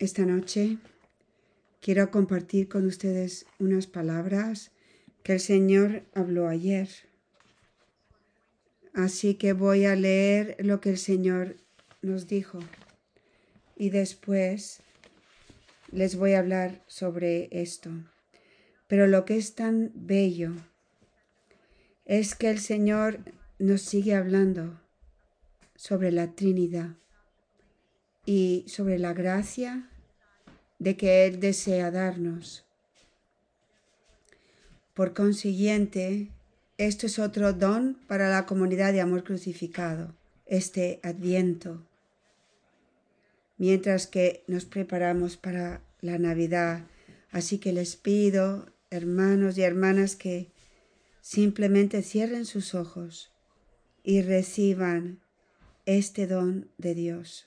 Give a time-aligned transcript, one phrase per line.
[0.00, 0.78] Esta noche
[1.80, 4.70] quiero compartir con ustedes unas palabras
[5.24, 6.88] que el Señor habló ayer.
[8.94, 11.56] Así que voy a leer lo que el Señor
[12.00, 12.60] nos dijo
[13.74, 14.82] y después
[15.90, 17.90] les voy a hablar sobre esto.
[18.86, 20.52] Pero lo que es tan bello
[22.04, 23.18] es que el Señor
[23.58, 24.80] nos sigue hablando
[25.74, 26.94] sobre la Trinidad
[28.28, 29.88] y sobre la gracia
[30.78, 32.66] de que Él desea darnos.
[34.92, 36.28] Por consiguiente,
[36.76, 41.82] esto es otro don para la comunidad de amor crucificado, este adviento.
[43.56, 46.84] Mientras que nos preparamos para la Navidad,
[47.30, 50.50] así que les pido, hermanos y hermanas, que
[51.22, 53.32] simplemente cierren sus ojos
[54.04, 55.18] y reciban
[55.86, 57.46] este don de Dios.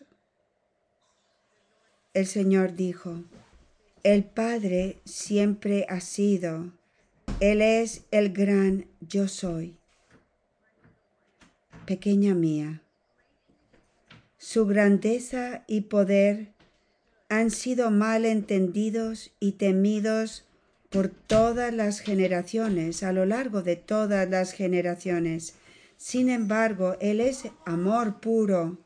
[2.13, 3.23] El Señor dijo,
[4.03, 6.73] el Padre siempre ha sido,
[7.39, 9.77] Él es el gran yo soy.
[11.85, 12.81] Pequeña mía,
[14.37, 16.51] su grandeza y poder
[17.29, 20.43] han sido mal entendidos y temidos
[20.89, 25.55] por todas las generaciones, a lo largo de todas las generaciones.
[25.95, 28.79] Sin embargo, Él es amor puro.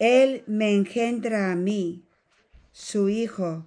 [0.00, 2.05] Él me engendra a mí,
[2.76, 3.64] su Hijo,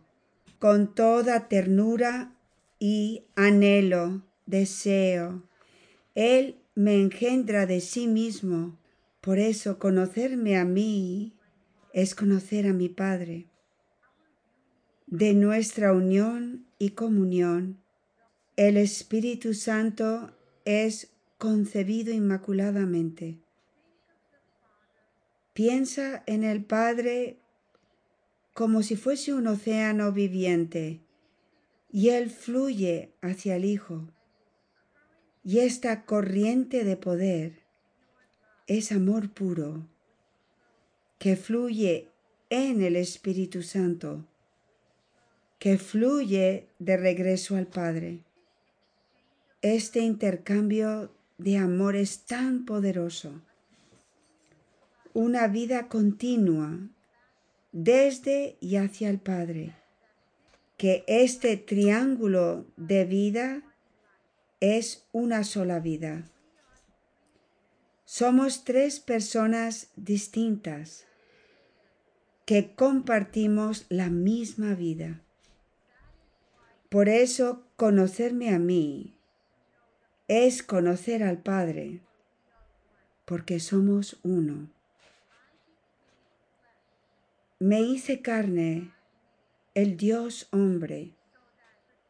[0.59, 2.31] con toda ternura
[2.77, 5.41] y anhelo, deseo.
[6.13, 8.77] Él me engendra de sí mismo.
[9.19, 11.33] Por eso conocerme a mí
[11.91, 13.47] es conocer a mi Padre.
[15.07, 17.79] De nuestra unión y comunión,
[18.57, 23.39] el Espíritu Santo es concebido inmaculadamente.
[25.53, 27.38] Piensa en el Padre
[28.59, 30.99] como si fuese un océano viviente
[31.93, 34.09] y Él fluye hacia el Hijo.
[35.45, 37.53] Y esta corriente de poder
[38.67, 39.87] es amor puro
[41.19, 42.09] que fluye
[42.49, 44.25] en el Espíritu Santo,
[45.57, 48.25] que fluye de regreso al Padre.
[49.61, 53.41] Este intercambio de amor es tan poderoso.
[55.13, 56.89] Una vida continua
[57.71, 59.75] desde y hacia el Padre.
[60.77, 63.63] Que este triángulo de vida
[64.59, 66.29] es una sola vida.
[68.05, 71.05] Somos tres personas distintas
[72.45, 75.21] que compartimos la misma vida.
[76.89, 79.15] Por eso conocerme a mí
[80.27, 82.01] es conocer al Padre,
[83.25, 84.71] porque somos uno.
[87.61, 88.93] Me hice carne,
[89.73, 91.11] el Dios hombre,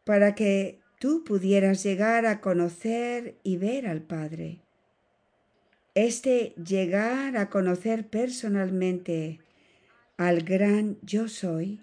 [0.03, 4.59] para que tú pudieras llegar a conocer y ver al Padre.
[5.95, 9.39] Este llegar a conocer personalmente
[10.17, 11.81] al gran yo soy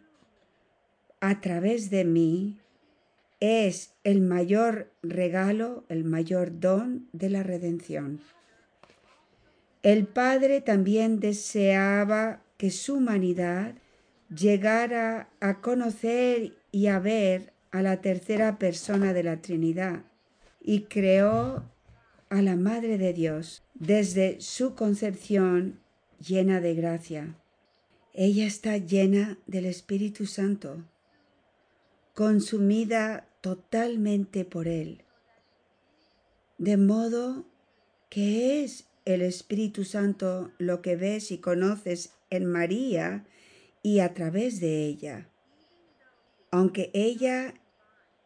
[1.21, 2.61] a través de mí
[3.41, 8.21] es el mayor regalo, el mayor don de la redención.
[9.83, 13.75] El Padre también deseaba que su humanidad
[14.35, 20.03] llegara a conocer y a ver a la tercera persona de la Trinidad
[20.61, 21.65] y creó
[22.29, 25.81] a la Madre de Dios desde su concepción
[26.21, 27.37] llena de gracia.
[28.15, 30.85] Ella está llena del Espíritu Santo
[32.17, 35.03] consumida totalmente por Él.
[36.57, 37.45] De modo
[38.09, 43.25] que es el Espíritu Santo lo que ves y conoces en María
[43.83, 45.29] y a través de ella.
[46.51, 47.55] Aunque ella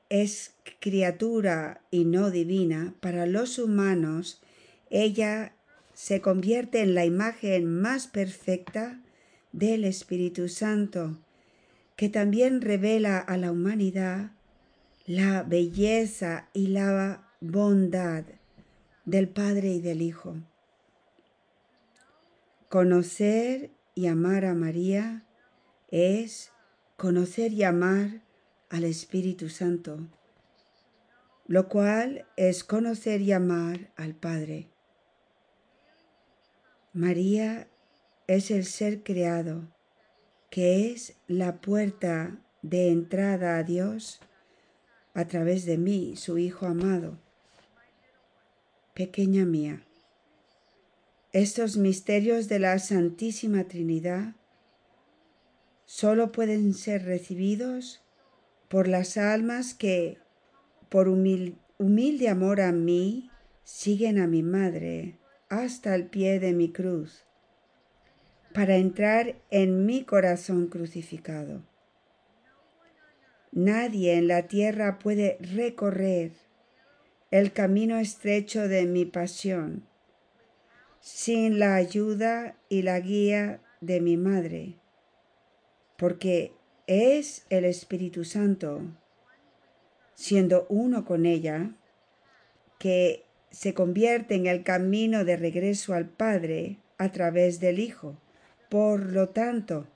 [0.08, 4.40] es criatura y no divina, para los humanos
[4.90, 5.54] ella
[5.94, 9.00] se convierte en la imagen más perfecta
[9.52, 11.18] del Espíritu Santo
[11.96, 14.30] que también revela a la humanidad
[15.06, 18.24] la belleza y la bondad
[19.04, 20.36] del Padre y del Hijo.
[22.68, 25.25] Conocer y amar a María
[25.89, 26.53] es
[26.97, 28.22] conocer y amar
[28.69, 30.09] al Espíritu Santo,
[31.47, 34.69] lo cual es conocer y amar al Padre.
[36.92, 37.69] María
[38.27, 39.69] es el ser creado
[40.51, 44.21] que es la puerta de entrada a Dios
[45.15, 47.19] a través de mí, su Hijo amado.
[48.95, 49.83] Pequeña mía,
[51.32, 54.34] estos misterios de la Santísima Trinidad
[55.84, 58.03] solo pueden ser recibidos
[58.68, 60.18] por las almas que,
[60.88, 63.30] por humilde amor a mí,
[63.62, 65.18] siguen a mi madre
[65.48, 67.24] hasta el pie de mi cruz,
[68.53, 71.62] para entrar en mi corazón crucificado.
[73.53, 76.32] Nadie en la tierra puede recorrer
[77.30, 79.90] el camino estrecho de mi pasión
[81.00, 84.76] sin la ayuda y la guía de mi madre,
[85.97, 86.52] porque
[86.86, 88.82] es el Espíritu Santo,
[90.14, 91.70] siendo uno con ella,
[92.78, 98.16] que se convierte en el camino de regreso al Padre a través del Hijo.
[98.68, 99.86] Por lo tanto,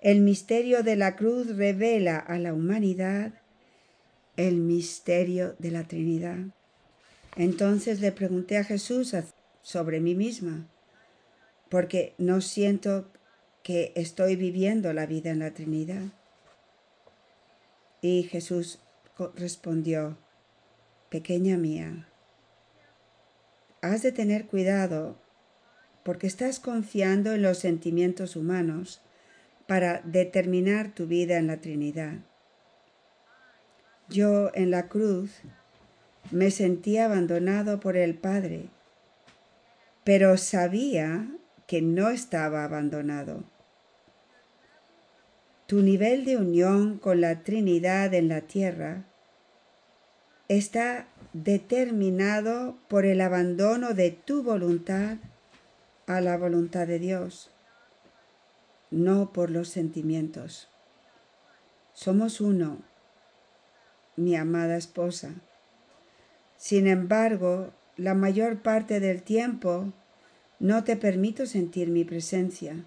[0.00, 3.32] el misterio de la cruz revela a la humanidad
[4.36, 6.38] el misterio de la Trinidad.
[7.36, 9.14] Entonces le pregunté a Jesús
[9.66, 10.64] sobre mí misma,
[11.68, 13.10] porque no siento
[13.64, 16.04] que estoy viviendo la vida en la Trinidad.
[18.00, 18.78] Y Jesús
[19.34, 20.18] respondió,
[21.08, 22.06] pequeña mía,
[23.82, 25.16] has de tener cuidado
[26.04, 29.02] porque estás confiando en los sentimientos humanos
[29.66, 32.18] para determinar tu vida en la Trinidad.
[34.08, 35.40] Yo en la cruz
[36.30, 38.70] me sentí abandonado por el Padre,
[40.06, 41.26] pero sabía
[41.66, 43.42] que no estaba abandonado.
[45.66, 49.02] Tu nivel de unión con la Trinidad en la tierra
[50.46, 55.16] está determinado por el abandono de tu voluntad
[56.06, 57.50] a la voluntad de Dios,
[58.92, 60.68] no por los sentimientos.
[61.94, 62.78] Somos uno,
[64.14, 65.34] mi amada esposa.
[66.56, 69.92] Sin embargo, la mayor parte del tiempo
[70.58, 72.84] no te permito sentir mi presencia.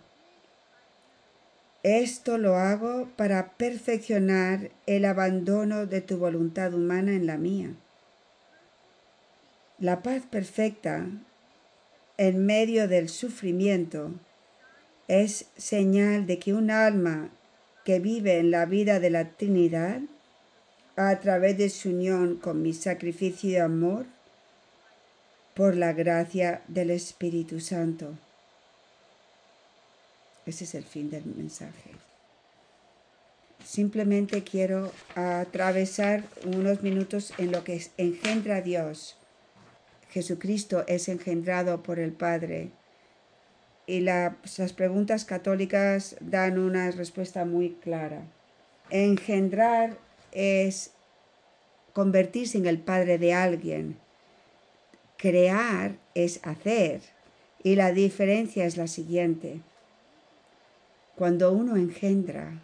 [1.82, 7.74] Esto lo hago para perfeccionar el abandono de tu voluntad humana en la mía.
[9.80, 11.08] La paz perfecta
[12.18, 14.12] en medio del sufrimiento
[15.08, 17.30] es señal de que un alma
[17.86, 20.02] que vive en la vida de la Trinidad,
[20.98, 24.06] a través de su unión con mi sacrificio de amor,
[25.60, 28.18] por la gracia del Espíritu Santo,
[30.46, 31.92] ese es el fin del mensaje.
[33.66, 39.18] Simplemente quiero atravesar unos minutos en lo que engendra Dios.
[40.12, 42.72] Jesucristo es engendrado por el Padre.
[43.86, 48.22] Y las preguntas católicas dan una respuesta muy clara.
[48.92, 49.98] Engendrar
[50.32, 50.92] es
[51.92, 53.98] convertirse en el Padre de alguien.
[55.22, 57.02] Crear es hacer.
[57.62, 59.60] Y la diferencia es la siguiente.
[61.18, 62.64] Cuando uno engendra,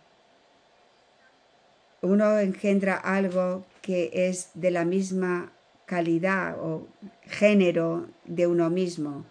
[2.02, 5.52] uno engendra algo que es de la misma
[5.86, 6.88] calidad o
[7.24, 9.25] género de uno mismo.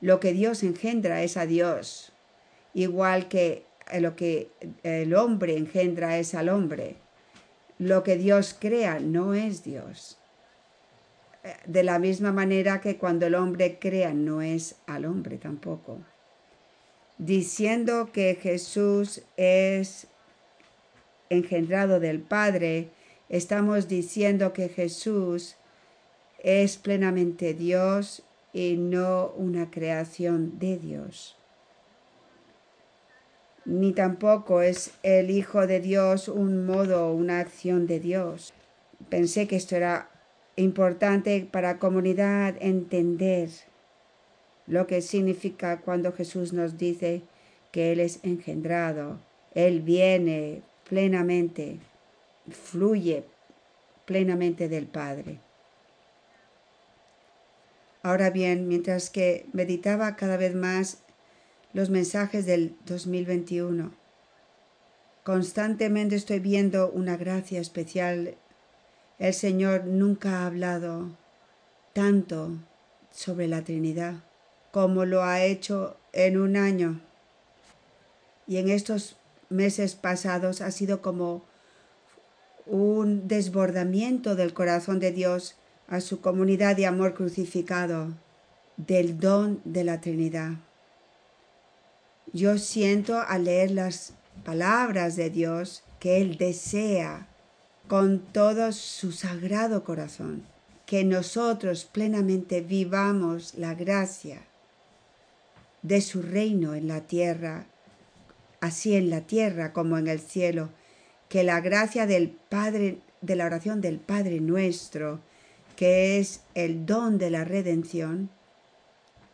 [0.00, 2.12] Lo que Dios engendra es a Dios,
[2.72, 3.66] igual que
[3.98, 4.48] lo que
[4.84, 6.98] el hombre engendra es al hombre.
[7.78, 10.19] Lo que Dios crea no es Dios.
[11.66, 15.98] De la misma manera que cuando el hombre crea no es al hombre tampoco
[17.20, 20.06] diciendo que Jesús es
[21.28, 22.88] engendrado del Padre,
[23.28, 25.56] estamos diciendo que Jesús
[26.42, 28.22] es plenamente Dios
[28.54, 31.36] y no una creación de Dios.
[33.66, 38.54] Ni tampoco es el Hijo de Dios un modo, una acción de Dios.
[39.10, 40.08] Pensé que esto era
[40.56, 43.50] importante para la comunidad entender
[44.66, 47.22] lo que significa cuando Jesús nos dice
[47.72, 49.18] que Él es engendrado,
[49.54, 51.78] Él viene plenamente,
[52.50, 53.24] fluye
[54.04, 55.40] plenamente del Padre.
[58.02, 61.02] Ahora bien, mientras que meditaba cada vez más
[61.72, 63.92] los mensajes del 2021,
[65.22, 68.36] constantemente estoy viendo una gracia especial.
[69.20, 71.10] El Señor nunca ha hablado
[71.92, 72.56] tanto
[73.12, 74.14] sobre la Trinidad
[74.70, 77.02] como lo ha hecho en un año.
[78.46, 79.16] Y en estos
[79.50, 81.42] meses pasados ha sido como
[82.64, 85.54] un desbordamiento del corazón de Dios
[85.86, 88.14] a su comunidad de amor crucificado,
[88.78, 90.52] del don de la Trinidad.
[92.32, 97.26] Yo siento al leer las palabras de Dios que Él desea
[97.90, 100.44] con todo su sagrado corazón
[100.86, 104.38] que nosotros plenamente vivamos la gracia
[105.82, 107.66] de su reino en la tierra
[108.60, 110.70] así en la tierra como en el cielo,
[111.28, 115.20] que la gracia del Padre, de la oración del Padre nuestro,
[115.76, 118.30] que es el don de la redención,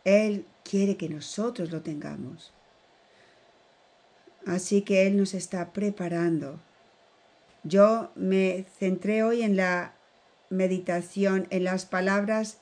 [0.05, 2.53] Él quiere que nosotros lo tengamos.
[4.45, 6.59] Así que Él nos está preparando.
[7.63, 9.93] Yo me centré hoy en la
[10.49, 12.57] meditación, en las palabras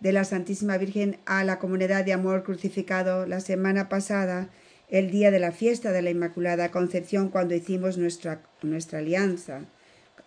[0.00, 4.48] de la Santísima Virgen a la comunidad de amor crucificado la semana pasada,
[4.88, 9.62] el día de la fiesta de la Inmaculada Concepción, cuando hicimos nuestra, nuestra alianza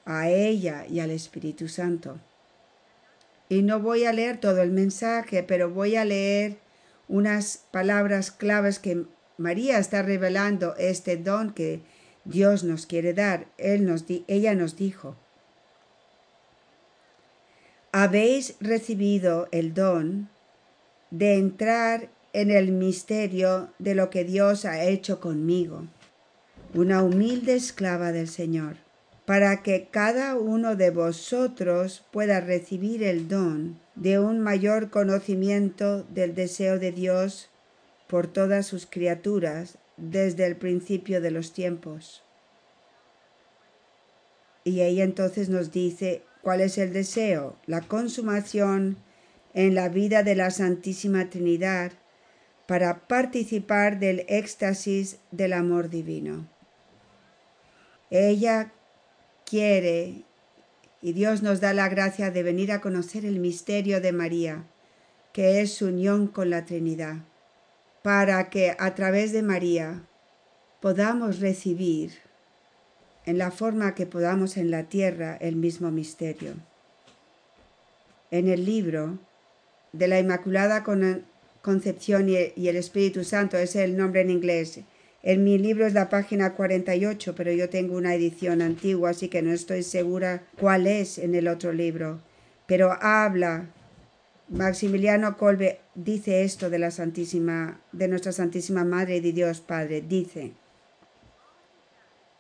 [0.05, 2.19] a ella y al Espíritu Santo.
[3.47, 6.57] Y no voy a leer todo el mensaje, pero voy a leer
[7.07, 9.05] unas palabras claves que
[9.37, 11.81] María está revelando este don que
[12.25, 13.47] Dios nos quiere dar.
[13.57, 15.15] Él nos ella nos dijo,
[17.91, 20.29] habéis recibido el don
[21.11, 25.87] de entrar en el misterio de lo que Dios ha hecho conmigo,
[26.73, 28.75] una humilde esclava del Señor,
[29.25, 36.35] para que cada uno de vosotros pueda recibir el don de un mayor conocimiento del
[36.35, 37.49] deseo de Dios
[38.07, 42.23] por todas sus criaturas desde el principio de los tiempos.
[44.63, 47.57] Y ella entonces nos dice, ¿Cuál es el deseo?
[47.65, 48.97] La consumación
[49.53, 51.91] en la vida de la Santísima Trinidad
[52.65, 56.47] para participar del éxtasis del amor divino.
[58.09, 58.71] Ella
[59.45, 60.23] quiere
[61.01, 64.63] y Dios nos da la gracia de venir a conocer el misterio de María,
[65.33, 67.17] que es su unión con la Trinidad,
[68.09, 70.01] para que a través de María
[70.81, 72.13] podamos recibir
[73.27, 76.53] en la forma que podamos en la tierra el mismo misterio.
[78.31, 79.19] En el libro
[79.93, 80.83] de la Inmaculada
[81.61, 84.79] Concepción y el Espíritu Santo, es el nombre en inglés.
[85.21, 89.43] En mi libro es la página 48, pero yo tengo una edición antigua, así que
[89.43, 92.21] no estoy segura cuál es en el otro libro.
[92.65, 93.67] Pero habla,
[94.49, 100.01] Maximiliano Colbe dice esto de la Santísima, de nuestra Santísima Madre y de Dios Padre.
[100.01, 100.53] Dice,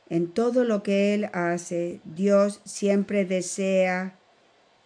[0.09, 4.17] en todo lo que Él hace, Dios siempre desea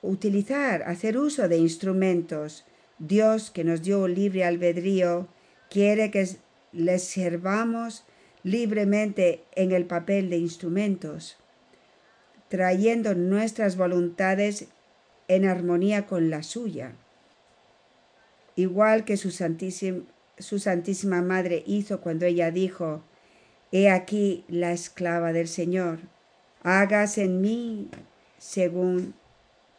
[0.01, 2.65] utilizar, hacer uso de instrumentos.
[2.99, 5.29] Dios, que nos dio libre albedrío,
[5.69, 6.27] quiere que
[6.73, 8.03] le servamos
[8.43, 11.37] libremente en el papel de instrumentos,
[12.49, 14.67] trayendo nuestras voluntades
[15.29, 16.97] en armonía con la suya.
[18.55, 23.03] Igual que su Santísima, Madre hizo cuando ella dijo,
[23.71, 25.99] He aquí la esclava del Señor,
[26.61, 27.89] hagas en mí
[28.37, 29.15] según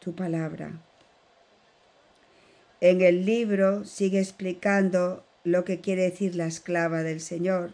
[0.00, 0.72] tu palabra.
[2.80, 7.72] En el libro sigue explicando lo que quiere decir la esclava del Señor.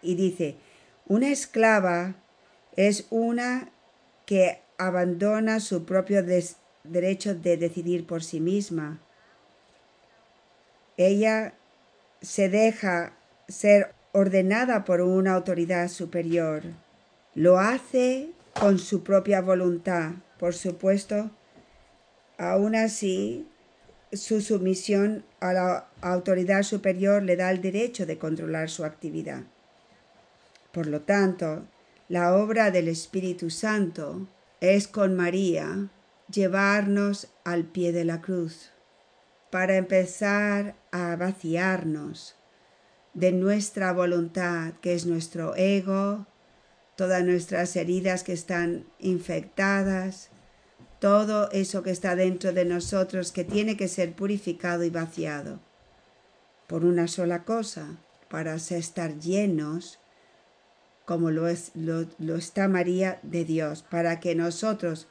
[0.00, 0.56] Y dice,
[1.06, 2.14] una esclava
[2.76, 3.70] es una
[4.24, 6.22] que abandona su propio
[6.84, 9.00] derecho de decidir por sí misma.
[10.98, 11.54] Ella
[12.20, 13.14] se deja
[13.46, 16.64] ser ordenada por una autoridad superior.
[17.36, 21.30] Lo hace con su propia voluntad, por supuesto.
[22.36, 23.46] Aún así,
[24.12, 29.44] su sumisión a la autoridad superior le da el derecho de controlar su actividad.
[30.72, 31.62] Por lo tanto,
[32.08, 34.26] la obra del Espíritu Santo
[34.60, 35.90] es con María
[36.28, 38.72] llevarnos al pie de la cruz
[39.50, 42.36] para empezar a vaciarnos
[43.14, 46.26] de nuestra voluntad, que es nuestro ego,
[46.96, 50.30] todas nuestras heridas que están infectadas,
[50.98, 55.60] todo eso que está dentro de nosotros que tiene que ser purificado y vaciado
[56.68, 57.96] por una sola cosa,
[58.28, 59.98] para estar llenos,
[61.06, 65.08] como lo, es, lo, lo está María de Dios, para que nosotros,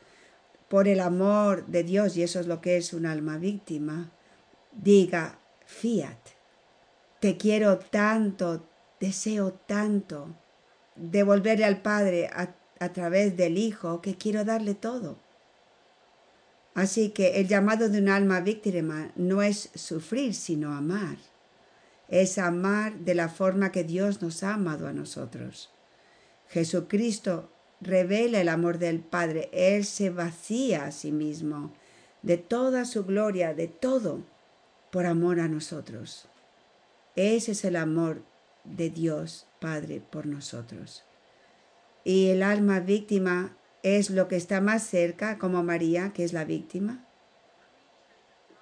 [0.69, 4.11] por el amor de Dios, y eso es lo que es un alma víctima,
[4.71, 6.17] diga, fiat,
[7.19, 8.67] te quiero tanto,
[8.99, 10.35] deseo tanto
[10.95, 15.17] devolverle al Padre a, través del Hijo que quiero darle todo.
[16.73, 21.17] Así que el llamado de un alma víctima no es sufrir, sino amar.
[22.07, 25.71] Es amar de la forma que Dios nos ha amado a nosotros.
[26.49, 27.49] Jesucristo
[27.81, 29.49] revela el amor del Padre.
[29.51, 31.73] Él se vacía a sí mismo
[32.21, 34.21] de toda su gloria, de todo,
[34.91, 36.27] por amor a nosotros.
[37.15, 38.23] Ese es el amor
[38.63, 41.03] de Dios Padre por nosotros.
[42.03, 46.45] Y el alma víctima es lo que está más cerca, como María, que es la
[46.45, 47.03] víctima.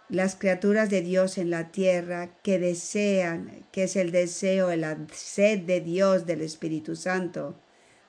[0.10, 5.62] las criaturas de Dios en la tierra que desean, que es el deseo, la sed
[5.62, 7.56] de Dios, del Espíritu Santo,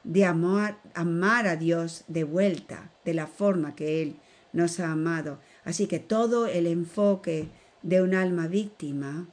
[0.04, 4.16] de amar, amar a Dios de vuelta, de la forma que Él
[4.52, 5.40] nos ha amado.
[5.64, 7.49] Así que todo el enfoque
[7.83, 9.28] de un alma víctima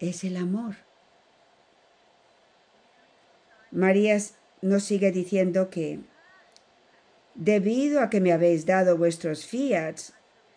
[0.00, 0.76] es el amor.
[3.70, 4.18] María
[4.62, 6.00] nos sigue diciendo que
[7.34, 10.14] debido a que me habéis dado vuestros fiats,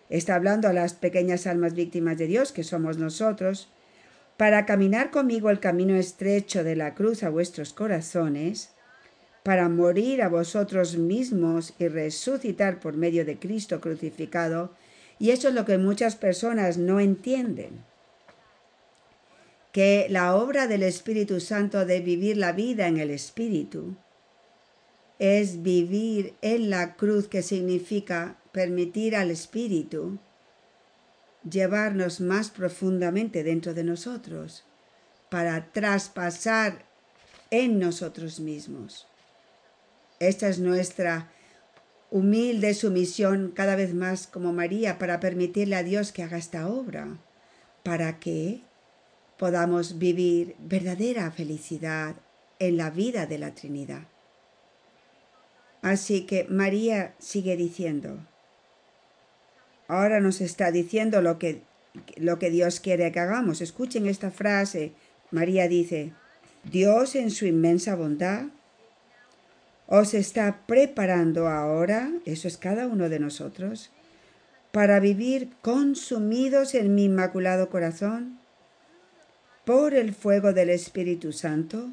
[0.10, 3.70] está hablando a las pequeñas almas víctimas de Dios, que somos nosotros,
[4.38, 8.72] para caminar conmigo el camino estrecho de la cruz a vuestros corazones,
[9.44, 14.74] para morir a vosotros mismos y resucitar por medio de Cristo crucificado,
[15.22, 17.86] y eso es lo que muchas personas no entienden
[19.72, 23.96] que la obra del Espíritu Santo de vivir la vida en el Espíritu
[25.20, 30.18] es vivir en la cruz que significa permitir al Espíritu
[31.48, 34.64] llevarnos más profundamente dentro de nosotros
[35.30, 36.84] para traspasar
[37.52, 39.06] en nosotros mismos.
[40.20, 41.30] Esta es nuestra
[42.12, 47.18] humilde sumisión cada vez más como María para permitirle a Dios que haga esta obra,
[47.84, 48.62] para que
[49.40, 52.16] podamos vivir verdadera felicidad
[52.60, 54.04] en la vida de la Trinidad.
[55.82, 58.20] Así que María sigue diciendo,
[59.88, 61.62] ahora nos está diciendo lo que,
[62.18, 63.62] lo que Dios quiere que hagamos.
[63.62, 64.92] Escuchen esta frase.
[65.32, 66.14] María dice,
[66.64, 68.44] Dios en su inmensa bondad
[69.94, 73.92] os está preparando ahora, eso es cada uno de nosotros,
[74.72, 78.40] para vivir consumidos en mi inmaculado corazón
[79.66, 81.90] por el fuego del Espíritu Santo,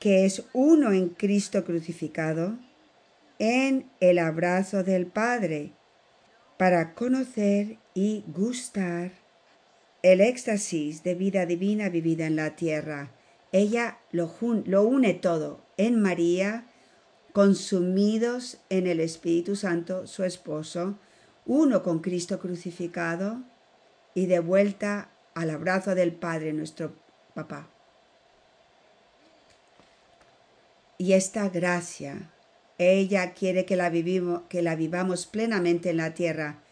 [0.00, 2.56] que es uno en Cristo crucificado,
[3.38, 5.72] en el abrazo del Padre,
[6.56, 9.10] para conocer y gustar
[10.02, 13.10] el éxtasis de vida divina vivida en la tierra.
[13.52, 14.34] Ella lo,
[14.64, 16.66] lo une todo en María,
[17.32, 20.98] consumidos en el Espíritu Santo, su esposo,
[21.44, 23.42] uno con Cristo crucificado
[24.14, 26.94] y de vuelta al abrazo del Padre, nuestro
[27.34, 27.68] papá.
[30.98, 32.32] Y esta gracia,
[32.78, 36.62] ella quiere que la, vivimos, que la vivamos plenamente en la tierra.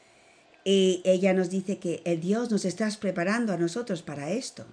[0.65, 4.65] Y ella nos dice que el Dios nos está preparando a nosotros para esto.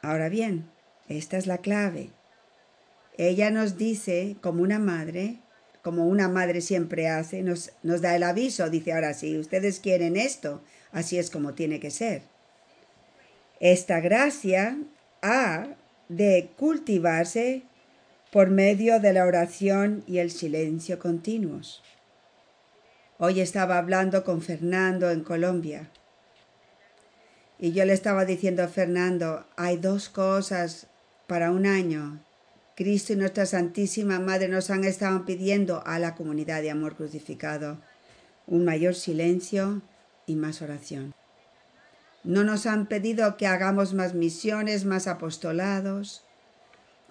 [0.00, 0.70] Ahora bien,
[1.08, 2.10] esta es la clave.
[3.20, 5.38] Ella nos dice, como una madre,
[5.82, 10.16] como una madre siempre hace, nos, nos da el aviso, dice, ahora si ustedes quieren
[10.16, 12.22] esto, Así es como tiene que ser.
[13.60, 14.78] Esta gracia
[15.22, 15.68] ha
[16.08, 17.62] de cultivarse
[18.32, 21.82] por medio de la oración y el silencio continuos.
[23.18, 25.90] Hoy estaba hablando con Fernando en Colombia
[27.58, 30.86] y yo le estaba diciendo a Fernando, hay dos cosas
[31.26, 32.24] para un año.
[32.80, 37.76] Cristo y nuestra Santísima Madre nos han estado pidiendo a la comunidad de amor crucificado
[38.46, 39.82] un mayor silencio
[40.24, 41.14] y más oración.
[42.24, 46.24] No nos han pedido que hagamos más misiones, más apostolados,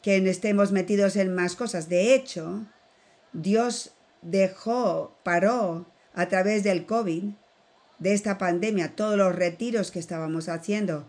[0.02, 1.88] que estemos metidos en más cosas.
[1.88, 2.66] De hecho,
[3.34, 3.92] Dios
[4.24, 7.26] dejó, paró a través del COVID,
[8.00, 11.08] de esta pandemia, todos los retiros que estábamos haciendo,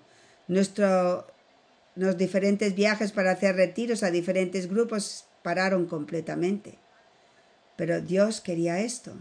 [0.49, 1.27] nuestro,
[2.01, 6.79] los diferentes viajes para hacer retiros a diferentes grupos pararon completamente.
[7.77, 9.13] Pero Dios quería esto.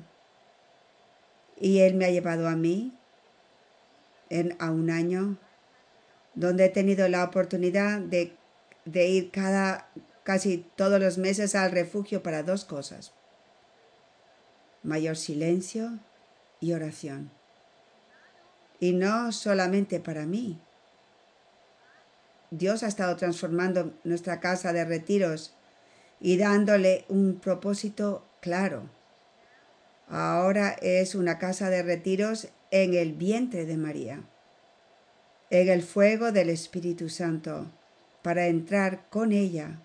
[1.59, 2.97] Y Él me ha llevado a mí
[4.29, 5.37] en, a un año
[6.35, 8.33] donde he tenido la oportunidad de,
[8.85, 9.31] de ir
[10.23, 13.11] casi todos los meses al refugio para dos cosas.
[14.83, 15.99] Mayor silencio
[16.61, 17.29] y oración.
[18.79, 20.61] Y no solamente para mí.
[22.51, 25.53] Dios ha estado transformando nuestra casa de retiros
[26.19, 28.89] y dándole un propósito claro
[30.09, 34.21] Ahora es una casa de retiros en el vientre de María,
[35.51, 37.67] en el fuego del Espíritu Santo,
[38.23, 39.79] para entrar con ella.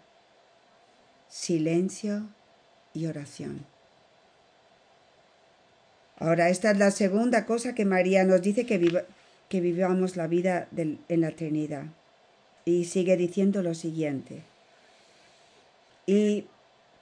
[1.28, 2.28] Silencio
[2.94, 3.66] y oración.
[6.18, 8.78] Ahora, esta es la segunda cosa que María nos dice que,
[9.60, 11.84] vivamos la vida en la Trinidad.
[12.64, 14.42] Y sigue diciendo lo siguiente.
[16.06, 16.46] Y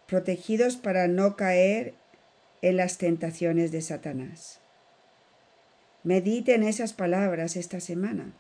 [0.07, 1.95] protegidos para no caer
[2.63, 4.61] en las tentaciones de Satanás.
[6.05, 8.33] Mediten esas palabras esta semana.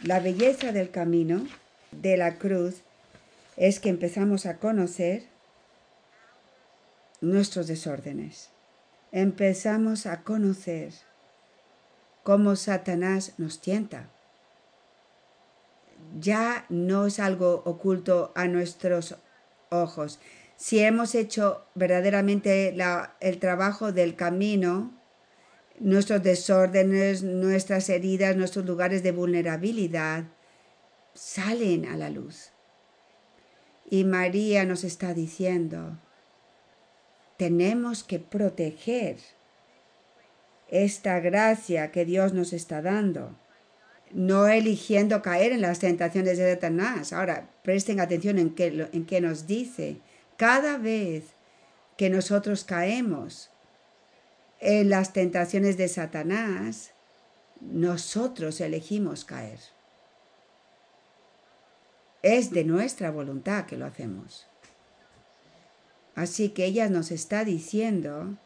[0.00, 1.46] La belleza del camino
[1.92, 2.82] de la cruz
[3.56, 5.24] es que empezamos a conocer
[7.20, 8.50] nuestros desórdenes.
[9.12, 10.92] empezamos a conocer
[12.24, 14.08] cómo Satanás nos tienta.
[16.18, 19.16] Ya no es algo oculto a nuestros
[19.70, 20.20] ojos.
[20.56, 22.76] Si hemos hecho verdaderamente
[23.20, 24.92] el trabajo del camino,
[25.78, 30.24] nuestros desórdenes, nuestras heridas, nuestros lugares de vulnerabilidad
[31.14, 32.50] salen a la luz.
[33.90, 35.98] Y María nos está diciendo,
[37.36, 39.18] tenemos que proteger
[40.68, 43.36] esta gracia que Dios nos está dando,
[44.14, 47.12] no eligiendo caer en las tentaciones de Satanás.
[47.12, 49.98] Ahora, presten atención en qué, en qué nos dice.
[50.36, 51.24] Cada vez
[51.96, 53.50] que nosotros caemos
[54.60, 56.92] en las tentaciones de Satanás,
[57.60, 59.58] nosotros elegimos caer.
[62.22, 64.46] Es de nuestra voluntad que lo hacemos.
[66.14, 68.38] Así que ella nos está diciendo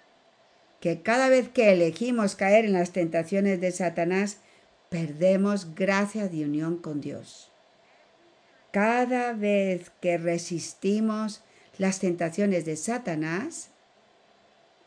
[0.80, 4.38] que cada vez que elegimos caer en las tentaciones de Satanás,
[4.88, 7.50] perdemos gracia de unión con Dios.
[8.70, 11.42] Cada vez que resistimos
[11.78, 13.70] las tentaciones de Satanás,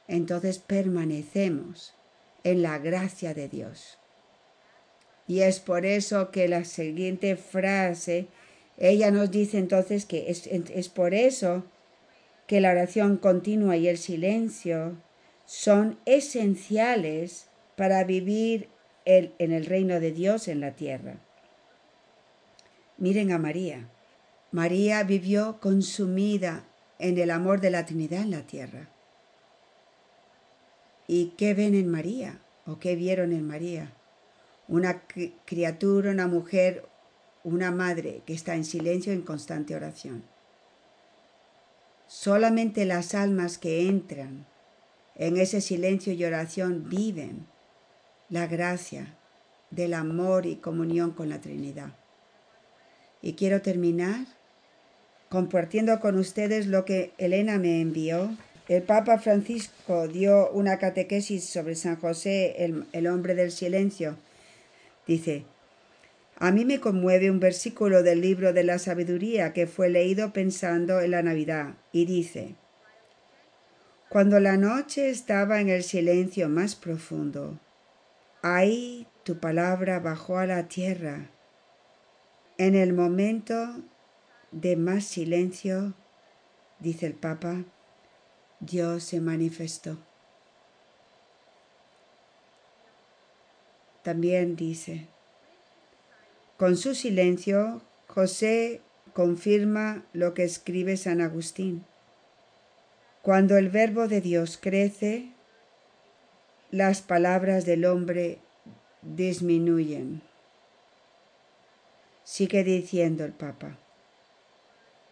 [0.08, 1.94] entonces permanecemos
[2.44, 3.98] en la gracia de Dios.
[5.28, 8.28] Y es por eso que la siguiente frase,
[8.78, 11.64] ella nos dice entonces que es, es por eso
[12.48, 14.98] que la oración continua y el silencio
[15.46, 18.68] son esenciales para vivir
[19.06, 21.16] en el reino de Dios en la tierra.
[22.98, 23.88] Miren a María.
[24.52, 26.66] María vivió consumida
[27.00, 28.90] en el amor de la Trinidad en la tierra.
[31.08, 32.40] ¿Y qué ven en María?
[32.66, 33.92] ¿O qué vieron en María?
[34.68, 35.02] Una
[35.46, 36.86] criatura, una mujer,
[37.44, 40.24] una madre que está en silencio en constante oración.
[42.08, 44.46] Solamente las almas que entran
[45.16, 47.48] en ese silencio y oración viven
[48.32, 49.13] la gracia
[49.70, 51.94] del amor y comunión con la Trinidad.
[53.22, 54.26] Y quiero terminar
[55.30, 58.36] compartiendo con ustedes lo que Elena me envió.
[58.67, 64.15] El Papa Francisco dio una catequesis sobre San José, el, el hombre del silencio.
[65.06, 65.44] Dice,
[66.38, 71.02] a mí me conmueve un versículo del libro de la sabiduría que fue leído pensando
[71.02, 72.56] en la Navidad y dice,
[74.10, 77.60] cuando la noche estaba en el silencio más profundo,
[78.41, 81.30] ahí tu palabra bajó a la tierra.
[82.58, 83.82] En el momento
[84.51, 85.93] de más silencio,
[86.80, 87.63] dice el Papa,
[88.60, 89.97] Dios se manifestó.
[94.04, 95.08] También dice,
[96.58, 98.82] con su silencio, José
[99.13, 101.86] confirma lo que escribe San Agustín.
[103.21, 105.31] Cuando el verbo de Dios crece,
[106.72, 108.40] las palabras del hombre
[109.02, 110.22] disminuyen.
[112.24, 113.78] Sigue diciendo el Papa.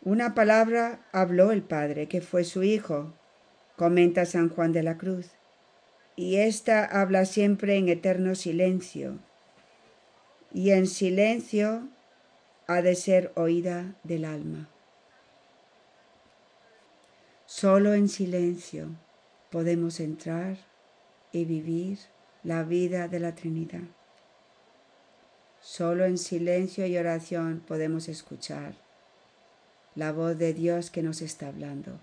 [0.02, 3.14] Una palabra habló el Padre, que fue su Hijo,
[3.76, 5.32] comenta San Juan de la Cruz,
[6.16, 9.20] y ésta habla siempre en eterno silencio,
[10.54, 11.90] y en silencio
[12.68, 14.70] ha de ser oída del alma.
[17.46, 18.92] Solo en silencio
[19.50, 20.69] podemos entrar
[21.32, 22.00] y vivir
[22.44, 23.82] la vida de la Trinidad.
[25.62, 28.74] Solo en silencio y oración podemos escuchar
[29.96, 32.00] la voz de Dios que nos está hablando.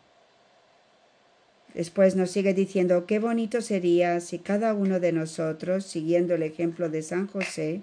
[1.75, 6.89] Después nos sigue diciendo, qué bonito sería si cada uno de nosotros, siguiendo el ejemplo
[6.89, 7.83] de San José,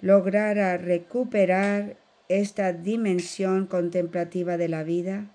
[0.00, 1.96] lograra recuperar
[2.28, 5.26] esta dimensión contemplativa de la vida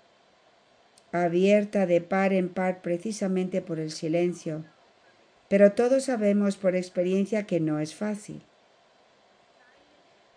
[1.22, 4.64] abierta de par en par precisamente por el silencio,
[5.48, 8.42] pero todos sabemos por experiencia que no es fácil.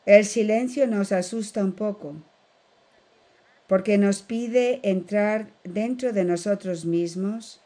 [0.06, 2.16] El silencio nos asusta un poco,
[3.68, 7.62] porque nos pide entrar dentro de nosotros mismos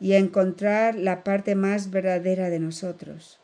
[0.00, 3.38] y encontrar la parte más verdadera de nosotros.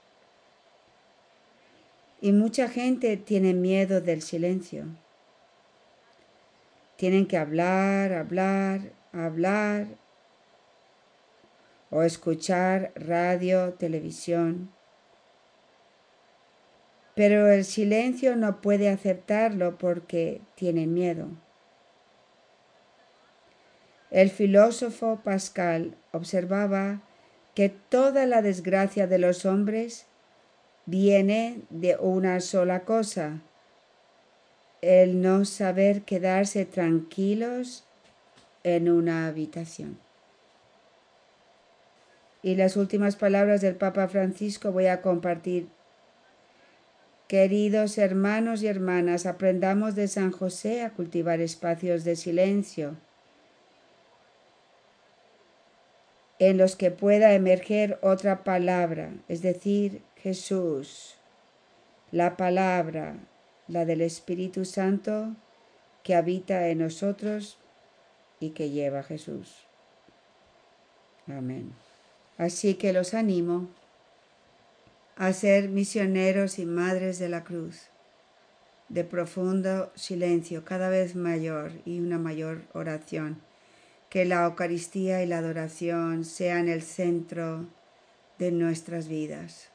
[2.21, 4.87] Y mucha gente tiene miedo del silencio.
[6.97, 9.87] Tienen que hablar, hablar, hablar
[11.91, 14.73] o escuchar radio, televisión.
[17.15, 21.29] Pero el silencio no puede aceptarlo porque tiene miedo.
[24.11, 27.03] El filósofo Pascal observaba
[27.55, 30.07] que toda la desgracia de los hombres
[30.85, 33.41] viene de una sola cosa,
[34.83, 37.85] el no saber quedarse tranquilos
[38.63, 39.99] en una habitación.
[42.43, 45.69] Y las últimas palabras del Papa Francisco voy a compartir.
[47.29, 52.97] Queridos hermanos y hermanas, aprendamos de San José a cultivar espacios de silencio
[56.39, 61.17] en los que pueda emerger otra palabra, es decir, Jesús,
[62.11, 63.17] la palabra,
[63.69, 65.35] la del Espíritu Santo
[66.03, 67.59] que habita en nosotros
[68.39, 69.67] y que lleva a Jesús.
[71.27, 71.73] Amén.
[72.39, 73.69] Así que los animo
[75.17, 77.89] a ser misioneros y madres de la cruz,
[78.89, 83.41] de profundo silencio cada vez mayor y una mayor oración.
[84.11, 87.67] Que la Eucaristía y la adoración sean el centro
[88.39, 89.71] de nuestras vidas.